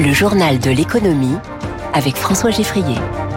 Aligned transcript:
Le 0.00 0.12
journal 0.12 0.60
de 0.60 0.70
l'économie 0.70 1.34
avec 1.92 2.14
François 2.14 2.50
Geffrier. 2.52 2.94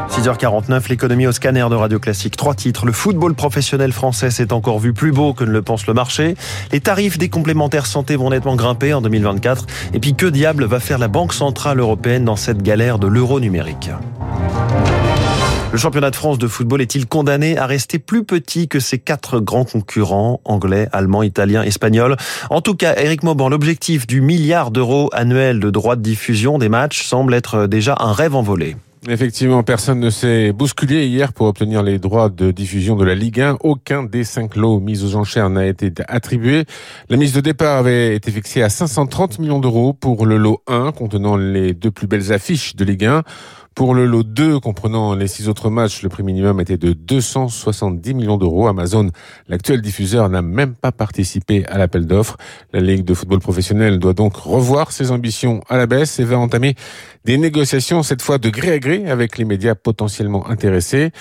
6h49, 0.09 0.89
l'économie 0.89 1.25
au 1.25 1.31
scanner 1.31 1.65
de 1.71 1.73
Radio 1.73 1.99
Classique. 1.99 2.37
Trois 2.37 2.53
titres. 2.53 2.85
Le 2.85 2.91
football 2.91 3.33
professionnel 3.33 3.91
français 3.91 4.29
s'est 4.29 4.53
encore 4.53 4.77
vu 4.77 4.93
plus 4.93 5.11
beau 5.11 5.33
que 5.33 5.43
ne 5.43 5.49
le 5.49 5.63
pense 5.63 5.87
le 5.87 5.95
marché. 5.95 6.35
Les 6.71 6.79
tarifs 6.79 7.17
des 7.17 7.29
complémentaires 7.29 7.87
santé 7.87 8.15
vont 8.15 8.29
nettement 8.29 8.55
grimper 8.55 8.93
en 8.93 9.01
2024. 9.01 9.65
Et 9.95 9.99
puis 9.99 10.13
que 10.13 10.27
diable 10.27 10.65
va 10.65 10.79
faire 10.79 10.99
la 10.99 11.07
Banque 11.07 11.33
Centrale 11.33 11.79
Européenne 11.79 12.25
dans 12.25 12.35
cette 12.35 12.61
galère 12.61 12.99
de 12.99 13.07
l'euro 13.07 13.39
numérique? 13.39 13.89
Le 15.71 15.77
championnat 15.77 16.11
de 16.11 16.15
France 16.15 16.37
de 16.37 16.47
football 16.47 16.81
est-il 16.81 17.07
condamné 17.07 17.57
à 17.57 17.65
rester 17.65 17.97
plus 17.97 18.25
petit 18.25 18.67
que 18.67 18.79
ses 18.79 18.99
quatre 18.99 19.39
grands 19.39 19.63
concurrents, 19.63 20.41
anglais, 20.43 20.89
allemands, 20.91 21.23
italiens, 21.23 21.63
espagnols? 21.63 22.17
En 22.49 22.61
tout 22.61 22.75
cas, 22.75 22.95
Eric 22.97 23.23
Mauban, 23.23 23.47
l'objectif 23.47 24.05
du 24.05 24.19
milliard 24.19 24.71
d'euros 24.71 25.09
annuel 25.13 25.59
de 25.59 25.69
droits 25.69 25.95
de 25.95 26.01
diffusion 26.01 26.57
des 26.57 26.69
matchs 26.69 27.03
semble 27.03 27.33
être 27.33 27.67
déjà 27.67 27.95
un 27.99 28.11
rêve 28.11 28.35
envolé. 28.35 28.75
Effectivement, 29.09 29.63
personne 29.63 29.99
ne 29.99 30.11
s'est 30.11 30.51
bousculé 30.51 31.07
hier 31.07 31.33
pour 31.33 31.47
obtenir 31.47 31.81
les 31.81 31.97
droits 31.97 32.29
de 32.29 32.51
diffusion 32.51 32.95
de 32.95 33.03
la 33.03 33.15
Ligue 33.15 33.41
1. 33.41 33.57
Aucun 33.61 34.03
des 34.03 34.23
cinq 34.23 34.55
lots 34.55 34.79
mis 34.79 35.03
aux 35.03 35.15
enchères 35.15 35.49
n'a 35.49 35.65
été 35.65 35.91
attribué. 36.07 36.65
La 37.09 37.17
mise 37.17 37.33
de 37.33 37.41
départ 37.41 37.79
avait 37.79 38.15
été 38.15 38.29
fixée 38.29 38.61
à 38.61 38.69
530 38.69 39.39
millions 39.39 39.59
d'euros 39.59 39.93
pour 39.93 40.27
le 40.27 40.37
lot 40.37 40.61
1 40.67 40.91
contenant 40.91 41.35
les 41.35 41.73
deux 41.73 41.89
plus 41.89 42.05
belles 42.05 42.31
affiches 42.31 42.75
de 42.75 42.85
Ligue 42.85 43.05
1. 43.05 43.23
Pour 43.73 43.95
le 43.95 44.05
lot 44.05 44.23
2, 44.23 44.59
comprenant 44.59 45.15
les 45.15 45.27
six 45.27 45.47
autres 45.47 45.69
matchs, 45.69 46.03
le 46.03 46.09
prix 46.09 46.23
minimum 46.23 46.59
était 46.59 46.75
de 46.75 46.91
270 46.91 48.13
millions 48.13 48.37
d'euros. 48.37 48.67
Amazon, 48.67 49.09
l'actuel 49.47 49.81
diffuseur, 49.81 50.27
n'a 50.27 50.41
même 50.41 50.75
pas 50.75 50.91
participé 50.91 51.65
à 51.67 51.77
l'appel 51.77 52.05
d'offres. 52.05 52.35
La 52.73 52.81
Ligue 52.81 53.05
de 53.05 53.13
football 53.13 53.39
professionnel 53.39 53.97
doit 53.97 54.13
donc 54.13 54.35
revoir 54.35 54.91
ses 54.91 55.11
ambitions 55.11 55.61
à 55.69 55.77
la 55.77 55.87
baisse 55.87 56.19
et 56.19 56.25
va 56.25 56.37
entamer 56.37 56.75
des 57.23 57.37
négociations, 57.37 58.03
cette 58.03 58.21
fois 58.21 58.39
de 58.39 58.49
gré 58.49 58.73
à 58.73 58.79
gré, 58.79 58.90
avec 58.91 59.37
les 59.37 59.45
médias 59.45 59.75
potentiellement 59.75 60.47
intéressés. 60.49 61.11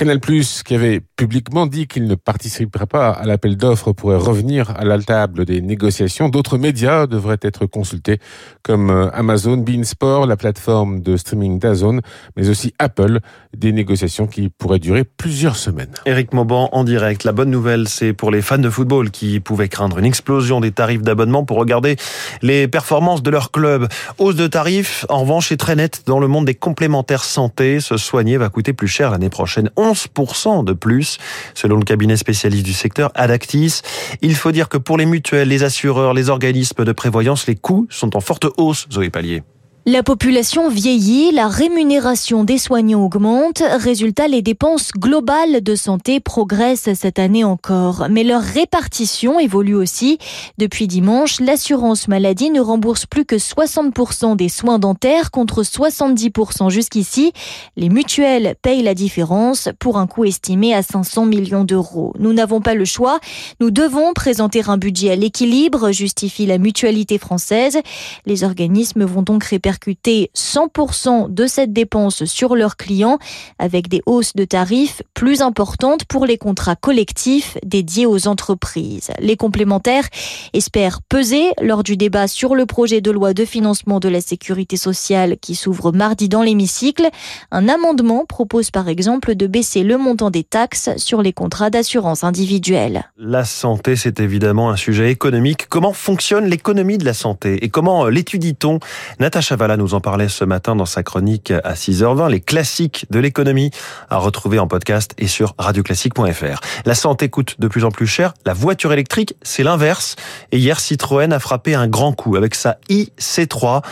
Canal+, 0.00 0.18
qui 0.18 0.74
avait 0.74 1.02
publiquement 1.16 1.66
dit 1.66 1.86
qu'il 1.86 2.06
ne 2.06 2.14
participerait 2.14 2.86
pas 2.86 3.10
à 3.10 3.26
l'appel 3.26 3.58
d'offres, 3.58 3.92
pourrait 3.92 4.16
revenir 4.16 4.70
à 4.78 4.84
la 4.86 4.98
table 4.98 5.44
des 5.44 5.60
négociations. 5.60 6.30
D'autres 6.30 6.56
médias 6.56 7.06
devraient 7.06 7.36
être 7.42 7.66
consultés, 7.66 8.18
comme 8.62 8.88
euh, 8.88 9.10
Amazon, 9.12 9.58
Beansport, 9.58 10.24
la 10.24 10.38
plateforme 10.38 11.02
de 11.02 11.18
streaming 11.18 11.58
d'Azone, 11.58 12.00
mais 12.34 12.48
aussi 12.48 12.72
Apple, 12.78 13.18
des 13.54 13.72
négociations 13.72 14.26
qui 14.26 14.48
pourraient 14.48 14.78
durer 14.78 15.04
plusieurs 15.04 15.56
semaines. 15.56 15.92
Eric 16.06 16.32
Mauban 16.32 16.70
en 16.72 16.82
direct. 16.82 17.24
La 17.24 17.32
bonne 17.32 17.50
nouvelle, 17.50 17.86
c'est 17.86 18.14
pour 18.14 18.30
les 18.30 18.40
fans 18.40 18.56
de 18.56 18.70
football 18.70 19.10
qui 19.10 19.38
pouvaient 19.38 19.68
craindre 19.68 19.98
une 19.98 20.06
explosion 20.06 20.60
des 20.62 20.72
tarifs 20.72 21.02
d'abonnement 21.02 21.44
pour 21.44 21.58
regarder 21.58 21.96
les 22.40 22.68
performances 22.68 23.22
de 23.22 23.28
leur 23.28 23.50
club. 23.50 23.86
Hausse 24.16 24.36
de 24.36 24.46
tarifs, 24.46 25.04
en 25.10 25.20
revanche, 25.20 25.52
est 25.52 25.58
très 25.58 25.76
nette 25.76 26.04
dans 26.06 26.20
le 26.20 26.26
monde 26.26 26.46
des 26.46 26.54
complémentaires 26.54 27.24
santé. 27.24 27.80
Se 27.80 27.98
soigner 27.98 28.38
va 28.38 28.48
coûter 28.48 28.72
plus 28.72 28.88
cher 28.88 29.10
l'année 29.10 29.28
prochaine. 29.28 29.68
11% 29.92 30.64
de 30.64 30.72
plus, 30.72 31.18
selon 31.54 31.76
le 31.76 31.84
cabinet 31.84 32.16
spécialiste 32.16 32.64
du 32.64 32.72
secteur 32.72 33.10
Adactis. 33.14 33.82
Il 34.22 34.34
faut 34.34 34.52
dire 34.52 34.68
que 34.68 34.78
pour 34.78 34.98
les 34.98 35.06
mutuelles, 35.06 35.48
les 35.48 35.62
assureurs, 35.62 36.14
les 36.14 36.28
organismes 36.28 36.84
de 36.84 36.92
prévoyance, 36.92 37.46
les 37.46 37.56
coûts 37.56 37.86
sont 37.90 38.16
en 38.16 38.20
forte 38.20 38.46
hausse, 38.56 38.86
Zoé 38.92 39.10
Pallier. 39.10 39.42
La 39.86 40.02
population 40.02 40.68
vieillit, 40.68 41.32
la 41.32 41.48
rémunération 41.48 42.44
des 42.44 42.58
soignants 42.58 43.02
augmente, 43.02 43.62
résultat 43.66 44.28
les 44.28 44.42
dépenses 44.42 44.90
globales 44.92 45.62
de 45.62 45.74
santé 45.74 46.20
progressent 46.20 46.92
cette 46.92 47.18
année 47.18 47.44
encore, 47.44 48.08
mais 48.10 48.22
leur 48.22 48.42
répartition 48.42 49.40
évolue 49.40 49.74
aussi. 49.74 50.18
Depuis 50.58 50.86
dimanche, 50.86 51.40
l'assurance 51.40 52.08
maladie 52.08 52.50
ne 52.50 52.60
rembourse 52.60 53.06
plus 53.06 53.24
que 53.24 53.36
60% 53.36 54.36
des 54.36 54.50
soins 54.50 54.78
dentaires 54.78 55.30
contre 55.30 55.62
70% 55.62 56.68
jusqu'ici. 56.68 57.32
Les 57.78 57.88
mutuelles 57.88 58.56
payent 58.60 58.82
la 58.82 58.94
différence 58.94 59.70
pour 59.78 59.96
un 59.96 60.06
coût 60.06 60.26
estimé 60.26 60.74
à 60.74 60.82
500 60.82 61.24
millions 61.24 61.64
d'euros. 61.64 62.12
Nous 62.18 62.34
n'avons 62.34 62.60
pas 62.60 62.74
le 62.74 62.84
choix, 62.84 63.18
nous 63.60 63.70
devons 63.70 64.12
présenter 64.12 64.60
un 64.66 64.76
budget 64.76 65.12
à 65.12 65.16
l'équilibre, 65.16 65.90
justifie 65.90 66.44
la 66.44 66.58
mutualité 66.58 67.16
française. 67.16 67.78
Les 68.26 68.44
organismes 68.44 69.04
vont 69.04 69.22
donc 69.22 69.44
répartir 69.44 69.69
répercuter 69.70 70.30
100% 70.36 71.32
de 71.32 71.46
cette 71.46 71.72
dépense 71.72 72.24
sur 72.24 72.56
leurs 72.56 72.76
clients 72.76 73.18
avec 73.58 73.88
des 73.88 74.02
hausses 74.04 74.34
de 74.34 74.44
tarifs 74.44 75.02
plus 75.14 75.42
importantes 75.42 76.04
pour 76.06 76.26
les 76.26 76.38
contrats 76.38 76.74
collectifs 76.74 77.56
dédiés 77.64 78.06
aux 78.06 78.26
entreprises. 78.26 79.10
Les 79.20 79.36
complémentaires 79.36 80.08
espèrent 80.54 81.02
peser 81.02 81.52
lors 81.62 81.84
du 81.84 81.96
débat 81.96 82.26
sur 82.26 82.56
le 82.56 82.66
projet 82.66 83.00
de 83.00 83.12
loi 83.12 83.32
de 83.32 83.44
financement 83.44 84.00
de 84.00 84.08
la 84.08 84.20
sécurité 84.20 84.76
sociale 84.76 85.36
qui 85.40 85.54
s'ouvre 85.54 85.92
mardi 85.92 86.28
dans 86.28 86.42
l'hémicycle. 86.42 87.08
Un 87.52 87.68
amendement 87.68 88.24
propose 88.26 88.72
par 88.72 88.88
exemple 88.88 89.36
de 89.36 89.46
baisser 89.46 89.84
le 89.84 89.98
montant 89.98 90.30
des 90.30 90.44
taxes 90.44 90.90
sur 90.96 91.22
les 91.22 91.32
contrats 91.32 91.70
d'assurance 91.70 92.24
individuelle. 92.24 93.04
La 93.16 93.44
santé, 93.44 93.94
c'est 93.94 94.18
évidemment 94.18 94.70
un 94.70 94.76
sujet 94.76 95.12
économique. 95.12 95.68
Comment 95.68 95.92
fonctionne 95.92 96.46
l'économie 96.46 96.98
de 96.98 97.04
la 97.04 97.14
santé 97.14 97.64
et 97.64 97.68
comment 97.68 98.06
l'étudie-t-on? 98.08 98.80
Natacha 99.20 99.59
Chavala 99.60 99.76
nous 99.76 99.92
en 99.92 100.00
parlait 100.00 100.30
ce 100.30 100.42
matin 100.46 100.74
dans 100.74 100.86
sa 100.86 101.02
chronique 101.02 101.50
à 101.50 101.74
6h20, 101.74 102.30
les 102.30 102.40
classiques 102.40 103.04
de 103.10 103.18
l'économie 103.18 103.70
à 104.08 104.16
retrouver 104.16 104.58
en 104.58 104.66
podcast 104.66 105.12
et 105.18 105.26
sur 105.26 105.54
radioclassique.fr. 105.58 106.60
La 106.86 106.94
santé 106.94 107.28
coûte 107.28 107.56
de 107.60 107.68
plus 107.68 107.84
en 107.84 107.90
plus 107.90 108.06
cher, 108.06 108.32
la 108.46 108.54
voiture 108.54 108.90
électrique, 108.90 109.36
c'est 109.42 109.62
l'inverse. 109.62 110.16
Et 110.50 110.56
hier, 110.56 110.80
Citroën 110.80 111.30
a 111.30 111.38
frappé 111.38 111.74
un 111.74 111.88
grand 111.88 112.14
coup 112.14 112.36
avec 112.36 112.54
sa 112.54 112.78
iC3. 112.88 113.82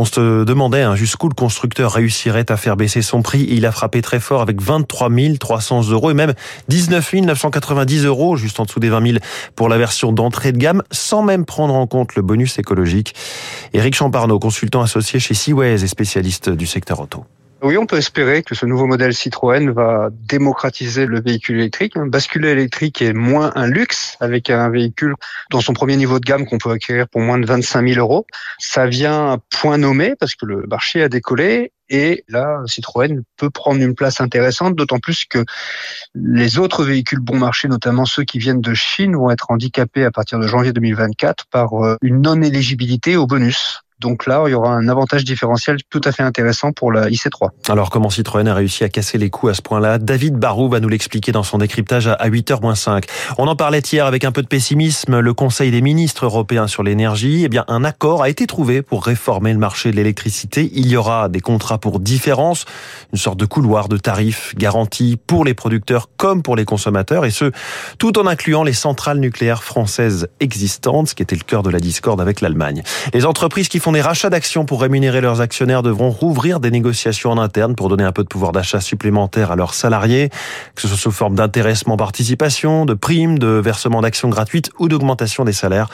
On 0.00 0.04
se 0.04 0.44
demandait 0.44 0.82
hein, 0.82 0.94
jusqu'où 0.94 1.28
le 1.28 1.34
constructeur 1.34 1.90
réussirait 1.90 2.52
à 2.52 2.56
faire 2.56 2.76
baisser 2.76 3.02
son 3.02 3.20
prix. 3.20 3.44
il 3.50 3.66
a 3.66 3.72
frappé 3.72 4.00
très 4.00 4.20
fort 4.20 4.42
avec 4.42 4.62
23 4.62 5.10
300 5.40 5.90
euros 5.90 6.12
et 6.12 6.14
même 6.14 6.34
19 6.68 7.14
990 7.14 8.04
euros, 8.04 8.36
juste 8.36 8.60
en 8.60 8.64
dessous 8.64 8.78
des 8.78 8.90
20 8.90 9.04
000 9.14 9.18
pour 9.56 9.68
la 9.68 9.76
version 9.76 10.12
d'entrée 10.12 10.52
de 10.52 10.58
gamme, 10.58 10.84
sans 10.92 11.24
même 11.24 11.44
prendre 11.44 11.74
en 11.74 11.88
compte 11.88 12.14
le 12.14 12.22
bonus 12.22 12.60
écologique. 12.60 13.16
Éric 13.74 13.96
Champarneau, 13.96 14.38
consultant 14.38 14.82
associé 14.82 15.18
chez 15.18 15.34
Seaways 15.34 15.82
et 15.82 15.88
spécialiste 15.88 16.48
du 16.48 16.68
secteur 16.68 17.00
auto. 17.00 17.24
Oui, 17.60 17.76
on 17.76 17.86
peut 17.86 17.96
espérer 17.96 18.44
que 18.44 18.54
ce 18.54 18.66
nouveau 18.66 18.86
modèle 18.86 19.12
Citroën 19.12 19.72
va 19.72 20.10
démocratiser 20.12 21.06
le 21.06 21.20
véhicule 21.20 21.56
électrique. 21.58 21.98
Basculer 21.98 22.50
électrique 22.50 23.02
est 23.02 23.12
moins 23.12 23.50
un 23.56 23.66
luxe 23.66 24.16
avec 24.20 24.48
un 24.48 24.68
véhicule 24.68 25.16
dans 25.50 25.60
son 25.60 25.72
premier 25.72 25.96
niveau 25.96 26.20
de 26.20 26.24
gamme 26.24 26.46
qu'on 26.46 26.58
peut 26.58 26.70
acquérir 26.70 27.08
pour 27.08 27.20
moins 27.20 27.36
de 27.36 27.46
25 27.46 27.88
000 27.88 27.98
euros. 27.98 28.26
Ça 28.60 28.86
vient 28.86 29.32
à 29.32 29.38
point 29.60 29.76
nommé 29.76 30.14
parce 30.20 30.36
que 30.36 30.46
le 30.46 30.66
marché 30.68 31.02
a 31.02 31.08
décollé 31.08 31.72
et 31.88 32.24
là, 32.28 32.62
Citroën 32.66 33.22
peut 33.36 33.50
prendre 33.50 33.82
une 33.82 33.96
place 33.96 34.20
intéressante, 34.20 34.76
d'autant 34.76 35.00
plus 35.00 35.24
que 35.24 35.44
les 36.14 36.58
autres 36.58 36.84
véhicules 36.84 37.18
bon 37.18 37.38
marché, 37.38 37.66
notamment 37.66 38.04
ceux 38.04 38.22
qui 38.22 38.38
viennent 38.38 38.60
de 38.60 38.74
Chine, 38.74 39.16
vont 39.16 39.30
être 39.30 39.50
handicapés 39.50 40.04
à 40.04 40.12
partir 40.12 40.38
de 40.38 40.46
janvier 40.46 40.72
2024 40.72 41.46
par 41.50 41.84
euh, 41.84 41.96
une 42.02 42.22
non-éligibilité 42.22 43.16
au 43.16 43.26
bonus. 43.26 43.80
Donc 44.00 44.26
là, 44.26 44.44
il 44.46 44.50
y 44.50 44.54
aura 44.54 44.70
un 44.70 44.88
avantage 44.88 45.24
différentiel 45.24 45.78
tout 45.90 46.00
à 46.04 46.12
fait 46.12 46.22
intéressant 46.22 46.72
pour 46.72 46.92
la 46.92 47.08
IC3. 47.08 47.50
Alors 47.68 47.90
comment 47.90 48.10
Citroën 48.10 48.46
a 48.46 48.54
réussi 48.54 48.84
à 48.84 48.88
casser 48.88 49.18
les 49.18 49.30
coups 49.30 49.52
à 49.52 49.54
ce 49.54 49.62
point-là? 49.62 49.98
David 49.98 50.36
Barou 50.36 50.68
va 50.68 50.80
nous 50.80 50.88
l'expliquer 50.88 51.32
dans 51.32 51.42
son 51.42 51.58
décryptage 51.58 52.06
à 52.06 52.28
8h-5. 52.28 53.04
On 53.38 53.48
en 53.48 53.56
parlait 53.56 53.80
hier 53.80 54.06
avec 54.06 54.24
un 54.24 54.32
peu 54.32 54.42
de 54.42 54.46
pessimisme. 54.46 55.18
Le 55.18 55.34
Conseil 55.34 55.70
des 55.70 55.80
ministres 55.80 56.26
européens 56.26 56.68
sur 56.68 56.82
l'énergie, 56.82 57.42
eh 57.44 57.48
bien 57.48 57.64
un 57.68 57.84
accord 57.84 58.22
a 58.22 58.28
été 58.28 58.46
trouvé 58.46 58.82
pour 58.82 59.04
réformer 59.04 59.52
le 59.52 59.58
marché 59.58 59.90
de 59.90 59.96
l'électricité. 59.96 60.70
Il 60.74 60.86
y 60.86 60.96
aura 60.96 61.28
des 61.28 61.40
contrats 61.40 61.78
pour 61.78 61.98
différence, 61.98 62.66
une 63.12 63.18
sorte 63.18 63.38
de 63.38 63.46
couloir 63.46 63.88
de 63.88 63.96
tarifs 63.96 64.54
garantis 64.56 65.18
pour 65.26 65.44
les 65.44 65.54
producteurs 65.54 66.08
comme 66.16 66.42
pour 66.42 66.56
les 66.56 66.64
consommateurs 66.64 67.24
et 67.24 67.30
ce, 67.30 67.50
tout 67.98 68.18
en 68.18 68.26
incluant 68.26 68.62
les 68.62 68.72
centrales 68.72 69.18
nucléaires 69.18 69.64
françaises 69.64 70.28
existantes, 70.40 71.08
ce 71.08 71.14
qui 71.14 71.22
était 71.22 71.36
le 71.36 71.42
cœur 71.42 71.62
de 71.62 71.70
la 71.70 71.80
discorde 71.80 72.20
avec 72.20 72.40
l'Allemagne. 72.40 72.82
Les 73.12 73.24
entreprises 73.24 73.68
qui 73.68 73.78
font 73.78 73.87
des 73.92 74.00
rachats 74.00 74.30
d'actions 74.30 74.64
pour 74.64 74.80
rémunérer 74.80 75.20
leurs 75.20 75.40
actionnaires 75.40 75.82
devront 75.82 76.10
rouvrir 76.10 76.60
des 76.60 76.70
négociations 76.70 77.30
en 77.30 77.38
interne 77.38 77.74
pour 77.74 77.88
donner 77.88 78.04
un 78.04 78.12
peu 78.12 78.22
de 78.22 78.28
pouvoir 78.28 78.52
d'achat 78.52 78.80
supplémentaire 78.80 79.50
à 79.50 79.56
leurs 79.56 79.74
salariés, 79.74 80.30
que 80.74 80.82
ce 80.82 80.88
soit 80.88 80.96
sous 80.96 81.10
forme 81.10 81.34
d'intéressement 81.34 81.96
participation, 81.96 82.84
de 82.84 82.94
primes, 82.94 83.38
de 83.38 83.46
versement 83.46 84.00
d'actions 84.00 84.28
gratuites 84.28 84.70
ou 84.78 84.88
d'augmentation 84.88 85.44
des 85.44 85.52
salaires. 85.52 85.88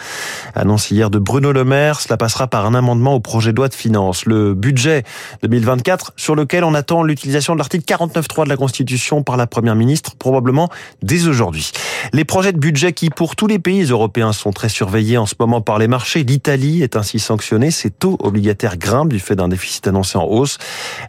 Annonce 0.54 0.90
hier 0.90 1.10
de 1.10 1.18
Bruno 1.18 1.52
Le 1.52 1.64
Maire, 1.64 2.00
cela 2.00 2.16
passera 2.16 2.46
par 2.46 2.66
un 2.66 2.74
amendement 2.74 3.14
au 3.14 3.20
projet 3.20 3.52
de 3.52 3.56
loi 3.56 3.68
de 3.68 3.74
finances. 3.74 4.26
Le 4.26 4.54
budget 4.54 5.02
2024 5.42 6.12
sur 6.16 6.34
lequel 6.34 6.64
on 6.64 6.74
attend 6.74 7.02
l'utilisation 7.02 7.54
de 7.54 7.58
l'article 7.58 7.84
49.3 7.84 8.44
de 8.44 8.48
la 8.48 8.56
Constitution 8.56 9.22
par 9.22 9.36
la 9.36 9.46
Première 9.46 9.76
ministre, 9.76 10.16
probablement 10.16 10.68
dès 11.02 11.26
aujourd'hui. 11.26 11.70
Les 12.12 12.24
projets 12.24 12.52
de 12.52 12.58
budget 12.58 12.92
qui, 12.92 13.10
pour 13.10 13.36
tous 13.36 13.46
les 13.46 13.58
pays 13.58 13.84
européens, 13.84 14.32
sont 14.32 14.52
très 14.52 14.68
surveillés 14.68 15.18
en 15.18 15.26
ce 15.26 15.34
moment 15.38 15.60
par 15.60 15.78
les 15.78 15.88
marchés. 15.88 16.24
L'Italie 16.24 16.82
est 16.82 16.96
ainsi 16.96 17.18
sanctionnée 17.18 17.70
ses 17.84 17.90
taux 17.90 18.16
obligataires 18.20 18.78
grimpent 18.78 19.12
du 19.12 19.20
fait 19.20 19.36
d'un 19.36 19.48
déficit 19.48 19.86
annoncé 19.86 20.16
en 20.16 20.24
hausse. 20.24 20.56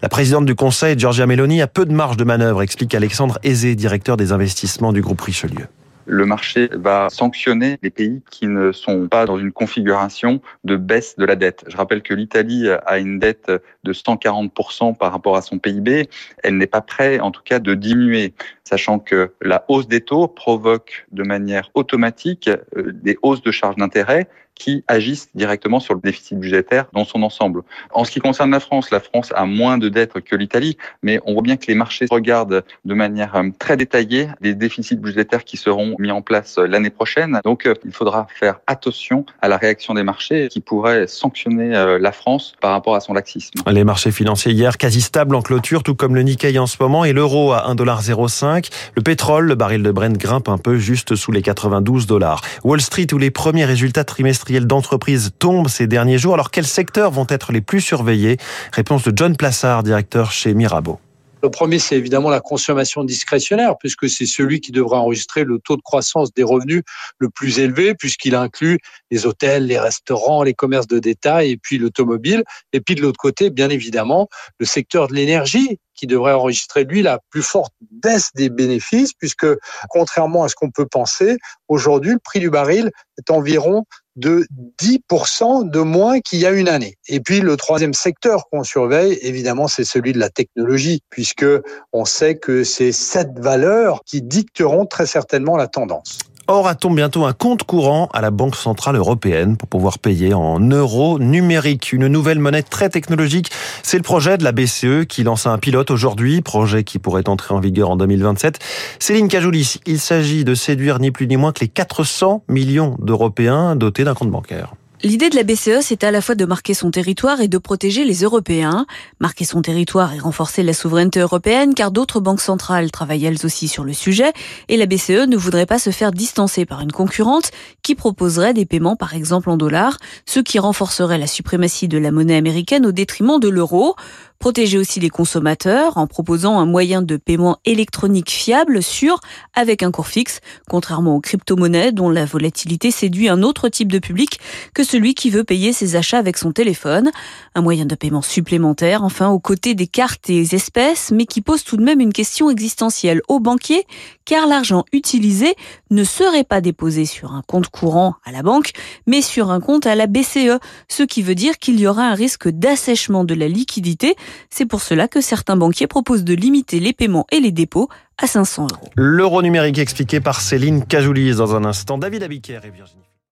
La 0.01 0.09
présidente 0.09 0.45
du 0.45 0.55
Conseil, 0.55 0.99
Giorgia 0.99 1.25
Meloni, 1.25 1.61
a 1.61 1.67
peu 1.67 1.85
de 1.85 1.93
marge 1.93 2.17
de 2.17 2.25
manœuvre, 2.25 2.61
explique 2.61 2.93
Alexandre 2.93 3.39
Aizé, 3.43 3.75
directeur 3.75 4.17
des 4.17 4.33
investissements 4.33 4.91
du 4.91 5.01
groupe 5.01 5.21
Richelieu. 5.21 5.67
le 6.07 6.25
marché 6.25 6.69
va 6.73 7.09
sanctionner 7.09 7.79
les 7.81 7.89
pays 7.89 8.21
qui 8.29 8.45
ne 8.47 8.73
sont 8.73 9.07
pas 9.07 9.25
dans 9.25 9.39
une 9.39 9.51
configuration 9.51 10.41
de 10.65 10.75
baisse 10.75 11.15
de 11.17 11.25
la 11.25 11.35
dette. 11.35 11.63
Je 11.67 11.77
rappelle 11.77 12.03
que 12.03 12.13
l'Italie 12.13 12.67
a 12.69 12.99
une 12.99 13.19
dette 13.19 13.49
de 13.83 13.93
140% 13.93 14.97
par 14.97 15.13
rapport 15.13 15.35
à 15.37 15.41
son 15.41 15.57
PIB. 15.57 16.09
Elle 16.43 16.57
n'est 16.57 16.67
pas 16.67 16.81
prête, 16.81 17.21
en 17.21 17.31
tout 17.31 17.41
cas, 17.43 17.59
de 17.59 17.73
diminuer, 17.73 18.33
sachant 18.65 18.99
que 18.99 19.31
la 19.41 19.63
hausse 19.67 19.87
des 19.87 20.01
taux 20.01 20.27
provoque 20.27 21.07
de 21.11 21.23
manière 21.23 21.71
automatique 21.73 22.49
euh, 22.49 22.91
des 22.91 23.17
hausses 23.23 23.41
de 23.41 23.51
charges 23.51 23.77
d'intérêt 23.77 24.27
qui 24.55 24.83
agissent 24.87 25.29
directement 25.35 25.79
sur 25.79 25.93
le 25.93 25.99
déficit 26.01 26.39
budgétaire 26.39 26.85
dans 26.93 27.05
son 27.05 27.23
ensemble. 27.23 27.61
En 27.93 28.03
ce 28.05 28.11
qui 28.11 28.19
concerne 28.19 28.51
la 28.51 28.59
France, 28.59 28.89
la 28.89 28.99
France 28.99 29.31
a 29.35 29.45
moins 29.45 29.77
de 29.77 29.89
dettes 29.89 30.19
que 30.21 30.35
l'Italie, 30.35 30.77
mais 31.03 31.19
on 31.25 31.33
voit 31.33 31.41
bien 31.41 31.57
que 31.57 31.67
les 31.67 31.75
marchés 31.75 32.05
regardent 32.09 32.63
de 32.85 32.93
manière 32.93 33.35
euh, 33.35 33.49
très 33.59 33.77
détaillée 33.77 34.29
les 34.41 34.55
déficits 34.55 34.95
budgétaires 34.95 35.43
qui 35.43 35.57
seront 35.57 35.95
mis 35.99 36.11
en 36.11 36.21
place 36.21 36.57
euh, 36.57 36.67
l'année 36.67 36.89
prochaine. 36.89 37.39
Donc 37.43 37.65
euh, 37.65 37.73
il 37.85 37.91
faudra 37.91 38.27
faire 38.33 38.59
attention 38.67 39.25
à 39.41 39.47
la 39.47 39.57
réaction 39.57 39.93
des 39.93 40.03
marchés 40.03 40.47
qui 40.49 40.61
pourrait 40.61 41.07
sanctionner 41.07 41.69
la 41.99 42.11
France 42.11 42.53
par 42.61 42.71
rapport 42.71 42.95
à 42.95 42.99
son 42.99 43.13
laxisme. 43.13 43.51
Les 43.69 43.83
marchés 43.83 44.11
financiers 44.11 44.53
hier 44.53 44.77
quasi 44.77 45.01
stables 45.01 45.35
en 45.35 45.41
clôture, 45.41 45.83
tout 45.83 45.95
comme 45.95 46.15
le 46.15 46.21
Nikkei 46.21 46.57
en 46.57 46.67
ce 46.67 46.77
moment, 46.79 47.05
et 47.05 47.13
l'euro 47.13 47.51
à 47.53 47.71
1,05$. 47.73 48.69
Le 48.95 49.01
pétrole, 49.01 49.45
le 49.45 49.55
baril 49.55 49.83
de 49.83 49.91
Brent 49.91 50.17
grimpe 50.17 50.49
un 50.49 50.57
peu 50.57 50.77
juste 50.77 51.15
sous 51.15 51.31
les 51.31 51.41
92 51.41 52.07
dollars. 52.07 52.41
Wall 52.63 52.81
Street 52.81 53.07
où 53.13 53.17
les 53.17 53.31
premiers 53.31 53.65
résultats 53.65 54.03
trimestriels 54.03 54.44
d'entreprise 54.51 55.31
tombe 55.37 55.67
ces 55.67 55.87
derniers 55.87 56.17
jours. 56.17 56.33
Alors 56.33 56.51
quels 56.51 56.65
secteurs 56.65 57.11
vont 57.11 57.27
être 57.29 57.51
les 57.51 57.61
plus 57.61 57.81
surveillés? 57.81 58.37
Réponse 58.71 59.03
de 59.03 59.11
John 59.15 59.35
Plassard, 59.35 59.83
directeur 59.83 60.31
chez 60.31 60.53
Mirabeau. 60.53 60.99
Le 61.43 61.51
premier, 61.51 61.77
c'est 61.77 61.95
évidemment 61.95 62.31
la 62.31 62.39
consommation 62.39 63.03
discrétionnaire, 63.03 63.77
puisque 63.77 64.09
c'est 64.09 64.25
celui 64.25 64.61
qui 64.61 64.71
devra 64.71 64.99
enregistrer 64.99 65.43
le 65.43 65.59
taux 65.59 65.75
de 65.75 65.81
croissance 65.83 66.33
des 66.33 66.41
revenus 66.41 66.81
le 67.19 67.29
plus 67.29 67.59
élevé, 67.59 67.93
puisqu'il 67.93 68.33
inclut 68.33 68.79
les 69.11 69.27
hôtels, 69.27 69.67
les 69.67 69.77
restaurants, 69.77 70.41
les 70.41 70.55
commerces 70.55 70.87
de 70.87 70.97
détail 70.97 71.51
et 71.51 71.57
puis 71.57 71.77
l'automobile. 71.77 72.43
Et 72.73 72.81
puis 72.81 72.95
de 72.95 73.03
l'autre 73.03 73.19
côté, 73.19 73.51
bien 73.51 73.69
évidemment, 73.69 74.27
le 74.59 74.65
secteur 74.65 75.07
de 75.07 75.13
l'énergie, 75.13 75.77
qui 75.93 76.07
devrait 76.07 76.33
enregistrer, 76.33 76.83
lui, 76.83 77.03
la 77.03 77.19
plus 77.29 77.43
forte 77.43 77.71
baisse 77.91 78.31
des 78.33 78.49
bénéfices, 78.49 79.13
puisque 79.13 79.45
contrairement 79.89 80.43
à 80.43 80.49
ce 80.49 80.55
qu'on 80.55 80.71
peut 80.71 80.87
penser, 80.87 81.37
aujourd'hui, 81.67 82.13
le 82.13 82.19
prix 82.19 82.39
du 82.39 82.49
baril 82.49 82.89
est 83.19 83.29
environ 83.29 83.85
de 84.15 84.45
10% 84.81 85.69
de 85.69 85.79
moins 85.79 86.19
qu'il 86.19 86.39
y 86.39 86.45
a 86.45 86.51
une 86.51 86.69
année. 86.69 86.97
Et 87.07 87.19
puis 87.19 87.41
le 87.41 87.57
troisième 87.57 87.93
secteur 87.93 88.47
qu'on 88.49 88.63
surveille, 88.63 89.17
évidemment, 89.21 89.67
c'est 89.67 89.83
celui 89.83 90.13
de 90.13 90.19
la 90.19 90.29
technologie, 90.29 91.01
puisque 91.09 91.45
on 91.91 92.05
sait 92.05 92.35
que 92.35 92.63
c'est 92.63 92.91
cette 92.91 93.39
valeur 93.39 94.01
qui 94.05 94.21
dicteront 94.21 94.85
très 94.85 95.05
certainement 95.05 95.57
la 95.57 95.67
tendance. 95.67 96.19
Aura-t-on 96.47 96.91
bientôt 96.91 97.25
un 97.25 97.33
compte 97.33 97.63
courant 97.63 98.07
à 98.13 98.21
la 98.21 98.29
Banque 98.29 98.55
Centrale 98.55 98.97
Européenne 98.97 99.57
pour 99.57 99.67
pouvoir 99.67 99.97
payer 99.97 100.35
en 100.35 100.59
euros 100.59 101.17
numériques 101.17 101.91
Une 101.91 102.05
nouvelle 102.05 102.37
monnaie 102.37 102.61
très 102.61 102.89
technologique. 102.89 103.49
C'est 103.81 103.97
le 103.97 104.03
projet 104.03 104.37
de 104.37 104.43
la 104.43 104.51
BCE 104.51 105.05
qui 105.09 105.23
lance 105.23 105.47
un 105.47 105.57
pilote 105.57 105.89
aujourd'hui, 105.89 106.41
projet 106.41 106.83
qui 106.83 106.99
pourrait 106.99 107.27
entrer 107.27 107.55
en 107.55 107.59
vigueur 107.59 107.89
en 107.89 107.95
2027. 107.95 108.59
Céline 108.99 109.27
Cajoulis, 109.27 109.79
il 109.87 109.99
s'agit 109.99 110.45
de 110.45 110.53
séduire 110.53 110.99
ni 110.99 111.09
plus 111.09 111.25
ni 111.25 111.35
moins 111.35 111.51
que 111.51 111.61
les 111.61 111.67
400 111.67 112.43
millions 112.47 112.95
d'Européens 112.99 113.75
dotés 113.75 114.03
d'un 114.03 114.13
compte 114.13 114.29
bancaire. 114.29 114.75
L'idée 115.03 115.29
de 115.29 115.35
la 115.35 115.43
BCE, 115.43 115.81
c'est 115.81 116.03
à 116.05 116.11
la 116.11 116.21
fois 116.21 116.35
de 116.35 116.45
marquer 116.45 116.73
son 116.73 116.89
territoire 116.89 117.41
et 117.41 117.49
de 117.49 117.57
protéger 117.57 118.05
les 118.05 118.23
Européens. 118.23 118.85
Marquer 119.19 119.43
son 119.43 119.61
territoire 119.61 120.13
et 120.13 120.19
renforcer 120.19 120.63
la 120.63 120.73
souveraineté 120.73 121.19
européenne, 121.19 121.73
car 121.73 121.91
d'autres 121.91 122.21
banques 122.21 122.39
centrales 122.39 122.91
travaillent 122.91 123.25
elles 123.25 123.45
aussi 123.45 123.67
sur 123.67 123.83
le 123.83 123.93
sujet, 123.93 124.31
et 124.69 124.77
la 124.77 124.85
BCE 124.85 125.27
ne 125.27 125.35
voudrait 125.35 125.65
pas 125.65 125.79
se 125.79 125.89
faire 125.89 126.11
distancer 126.11 126.65
par 126.65 126.81
une 126.81 126.93
concurrente 126.93 127.51
qui 127.83 127.93
proposerait 127.93 128.53
des 128.53 128.65
paiements 128.65 128.95
par 128.95 129.13
exemple 129.13 129.49
en 129.49 129.57
dollars, 129.57 129.97
ce 130.25 130.39
qui 130.39 130.59
renforcerait 130.59 131.17
la 131.17 131.27
suprématie 131.27 131.87
de 131.87 131.97
la 131.97 132.11
monnaie 132.11 132.37
américaine 132.37 132.85
au 132.85 132.91
détriment 132.91 133.39
de 133.39 133.49
l'euro. 133.49 133.95
Protéger 134.39 134.77
aussi 134.77 134.99
les 134.99 135.09
consommateurs 135.09 135.97
en 135.97 136.07
proposant 136.07 136.59
un 136.59 136.65
moyen 136.65 137.01
de 137.01 137.17
paiement 137.17 137.57
électronique 137.65 138.29
fiable, 138.29 138.83
sûr, 138.83 139.19
avec 139.53 139.81
un 139.81 139.91
cours 139.91 140.07
fixe, 140.07 140.39
contrairement 140.69 141.15
aux 141.15 141.21
crypto-monnaies 141.21 141.91
dont 141.91 142.09
la 142.09 142.25
volatilité 142.25 142.91
séduit 142.91 143.29
un 143.29 143.41
autre 143.41 143.69
type 143.69 143.91
de 143.91 143.99
public 143.99 144.39
que 144.73 144.83
celui 144.83 145.15
qui 145.15 145.29
veut 145.29 145.43
payer 145.43 145.73
ses 145.73 145.95
achats 145.95 146.19
avec 146.19 146.37
son 146.37 146.51
téléphone. 146.51 147.11
Un 147.55 147.61
moyen 147.61 147.85
de 147.85 147.95
paiement 147.95 148.21
supplémentaire, 148.21 149.03
enfin, 149.03 149.29
aux 149.29 149.39
côtés 149.39 149.73
des 149.73 149.87
cartes 149.87 150.29
et 150.29 150.53
espèces, 150.53 151.11
mais 151.11 151.25
qui 151.25 151.41
pose 151.41 151.63
tout 151.63 151.77
de 151.77 151.83
même 151.83 151.99
une 151.99 152.13
question 152.13 152.49
existentielle 152.49 153.21
aux 153.27 153.39
banquiers, 153.39 153.85
car 154.25 154.47
l'argent 154.47 154.85
utilisé 154.91 155.55
ne 155.89 156.03
serait 156.03 156.43
pas 156.43 156.61
déposé 156.61 157.05
sur 157.05 157.33
un 157.33 157.41
compte 157.41 157.69
courant 157.69 158.15
à 158.25 158.31
la 158.31 158.43
banque, 158.43 158.71
mais 159.07 159.21
sur 159.21 159.49
un 159.49 159.59
compte 159.59 159.85
à 159.85 159.95
la 159.95 160.07
BCE, 160.07 160.59
ce 160.87 161.03
qui 161.03 161.21
veut 161.21 161.35
dire 161.35 161.57
qu'il 161.57 161.79
y 161.79 161.87
aura 161.87 162.03
un 162.03 162.15
risque 162.15 162.49
d'assèchement 162.49 163.23
de 163.23 163.33
la 163.33 163.47
liquidité 163.47 164.15
c'est 164.49 164.65
pour 164.65 164.81
cela 164.81 165.07
que 165.07 165.21
certains 165.21 165.55
banquiers 165.55 165.87
proposent 165.87 166.23
de 166.23 166.33
limiter 166.33 166.79
les 166.79 166.93
paiements 166.93 167.25
et 167.31 167.39
les 167.39 167.51
dépôts 167.51 167.89
à 168.17 168.27
500 168.27 168.67
euros. 168.71 168.89
L'euro 168.95 169.41
numérique 169.41 169.77
expliqué 169.77 170.19
par 170.19 170.41
Céline 170.41 170.85
Cajoulis 170.85 171.35
dans 171.35 171.55
un 171.55 171.65
instant. 171.65 171.97
David 171.97 172.23
Abiker 172.23 172.59
et 172.63 172.69
Virginie. 172.69 173.03